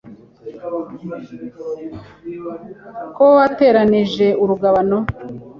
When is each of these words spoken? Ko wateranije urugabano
Ko 3.17 3.23
wateranije 3.37 4.27
urugabano 4.43 4.97